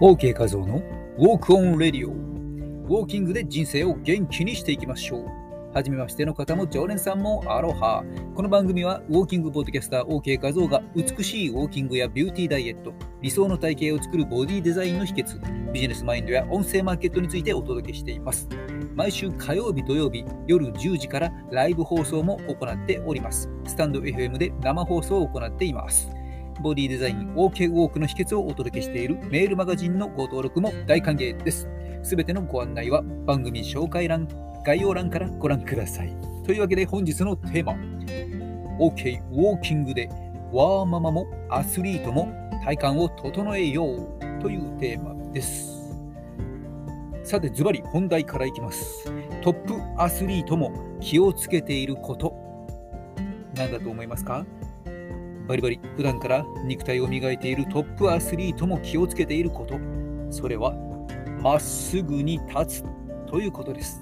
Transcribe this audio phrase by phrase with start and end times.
[0.00, 0.80] OK 画像の
[1.18, 5.26] Walk on Radio ウォーキングで人生を元気にしていきましょう。
[5.74, 8.02] はじめましての方も常連さんもアロハ。
[8.34, 18.48] この番組はウォーキングポッドキャスター OK 画像が美しいウォーキングやビューティーダイエット理想の体型を作るボディデザインの秘訣ビジネスマインドや音声マーケットについてお届けしています。
[18.94, 23.50] 毎週火曜日土曜日夜10時からライブ放送も行っております。
[23.66, 26.08] スタンド FM で生放送を行っています。
[26.60, 31.68] ボディデザイン OK ウォークの秘訣をお届けしているメールマガジンのご登録も大歓迎です。
[32.02, 34.28] すべてのご案内は番組紹介欄、
[34.64, 36.14] 概要欄からご覧ください。
[36.44, 37.72] というわけで本日のテーマ、
[38.78, 40.08] OK ウォーキングで
[40.52, 42.30] ワーママもアスリートも
[42.64, 45.78] 体幹を整えようというテーマです。
[47.22, 49.10] さて、ズバリ本題からいきます。
[49.42, 52.34] トップアスリートも気をつけていること、
[53.54, 54.44] 何だと思いますか？
[55.50, 59.80] バリバリ普段から肉体を磨いているトップアスリートも気をつけていること、
[60.30, 60.76] それは
[61.42, 62.84] まっすぐに立つ
[63.26, 64.00] ということです。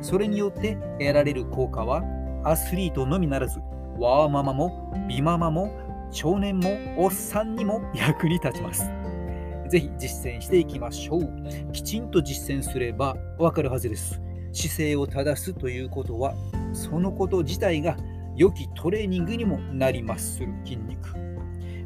[0.00, 2.02] それによって得られる効果は
[2.44, 3.60] アスリートのみならず、
[3.98, 5.70] ワーママも美ママも
[6.12, 8.90] 少年もおっさんにも役に立ちます。
[9.68, 11.72] ぜひ実践していきましょう。
[11.72, 14.18] きちんと実践すればわかるはずです。
[14.54, 16.32] 姿勢を正すということは、
[16.72, 17.98] そのこと自体が
[18.36, 21.14] 良きトレーニングにもなりまする筋肉。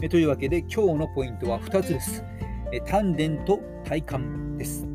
[0.02, 2.24] えというわけで今日のポイントは2つです。
[2.72, 4.86] え丹田と体幹です。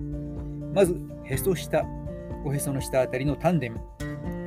[0.74, 1.84] まず、へそ下、
[2.46, 3.68] おへその下あたりの丹田、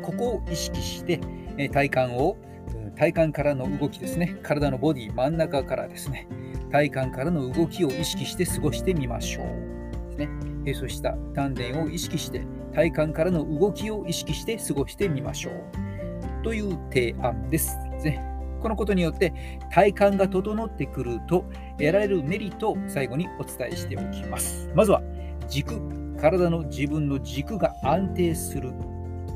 [0.03, 1.21] ここを意識して
[1.57, 2.37] え体幹を
[2.97, 6.29] 体幹からの動きですね、体のボディ真ん中からですね、
[6.71, 9.47] 体幹からの動きを意識して過ごしてみましょう。
[10.11, 10.29] ですね、
[10.67, 15.82] へそ下、丹田を意識して体幹からの動きを意識して過ごしてみましょう。
[16.43, 17.77] という提案です。
[18.63, 19.33] このことによって
[19.73, 21.45] 体幹が整ってくると
[21.79, 24.71] 得られるメリットを最後にお伝えしておきます。
[24.75, 25.03] まずは
[25.49, 25.81] 軸、
[26.21, 28.73] 体の自分の軸が安定する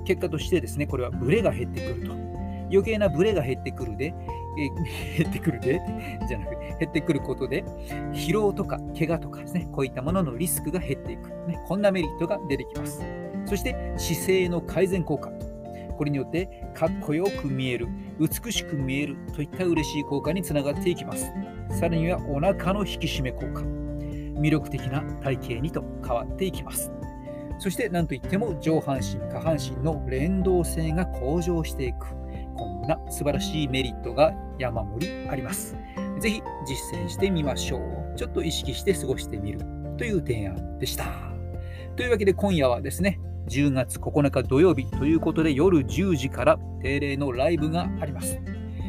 [0.07, 2.27] 結果としてですね、これはブレが減ってくると。
[2.71, 4.15] 余計なブレが減ってくるで、
[4.59, 4.69] え
[5.23, 5.81] 減ってくるで、
[6.29, 7.65] じゃなくて、減ってくることで、
[8.13, 11.29] 疲労とか怪我とかですね、こういったもののリスクが減っていく。
[11.49, 13.03] ね、こんなメリットが出てきます。
[13.45, 15.31] そして姿勢の改善効果。
[15.97, 21.33] これによってかっこよく見える、美しく見えるといった嬉しい効果につながっていきます。
[21.71, 23.63] さらにはお腹の引き締め効果、
[24.41, 26.93] 魅力的な体型にと変わっていきます。
[27.59, 32.07] そして何といっても上半身、下半身の連動性が向上していく。
[32.55, 35.77] こんな素晴らしいメリットが山盛りあります。
[36.21, 38.17] ぜひ実践してみましょう。
[38.17, 39.61] ちょっと意識して過ごしてみる
[39.97, 41.05] という提案でした。
[41.97, 43.19] というわけで今夜はですね、
[43.49, 48.39] 10月9日土曜日ということで夜10時から定例のライブがあります。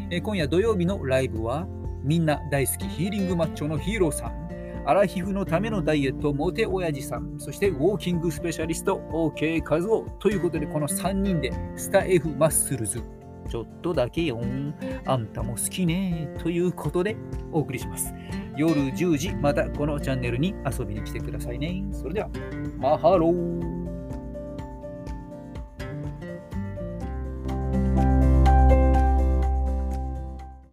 [0.10, 1.68] え今夜土曜日のライブは
[2.04, 13.04] みんな大好きヒーリングマッチョのヒーローさん、アラヒフのためのダイエットモテ親父さん、そしてウォーキングスペシャリスト OK カズオということでこの3人でスタ F マッスルズ
[13.50, 14.74] ちょっとだけよん。
[15.06, 16.30] あんたも好きね。
[16.40, 17.16] ということで
[17.52, 18.14] お送りします。
[18.56, 21.84] 夜10時、またこのチャンネルに遊びに来てくださいね。
[21.92, 22.30] それでは、
[22.78, 23.77] マハロー。